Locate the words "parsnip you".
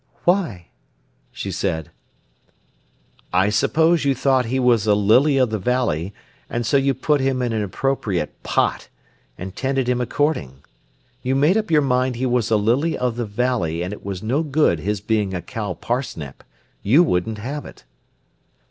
15.75-17.03